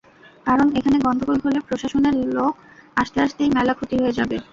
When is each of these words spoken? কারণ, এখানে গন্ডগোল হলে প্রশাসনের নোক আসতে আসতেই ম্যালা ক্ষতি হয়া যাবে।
কারণ, 0.45 0.67
এখানে 0.77 0.97
গন্ডগোল 1.05 1.37
হলে 1.45 1.59
প্রশাসনের 1.67 2.15
নোক 2.29 2.53
আসতে 2.97 3.17
আসতেই 3.25 3.49
ম্যালা 3.51 3.73
ক্ষতি 3.77 3.95
হয়া 3.99 4.13
যাবে। 4.19 4.37